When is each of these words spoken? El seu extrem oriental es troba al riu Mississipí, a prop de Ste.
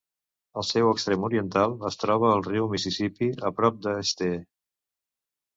El 0.59 0.63
seu 0.69 0.87
extrem 0.93 1.27
oriental 1.27 1.75
es 1.91 1.99
troba 2.05 2.31
al 2.37 2.43
riu 2.49 2.71
Mississipí, 2.73 3.29
a 3.51 3.55
prop 3.61 3.79
de 3.89 3.95
Ste. 4.15 4.31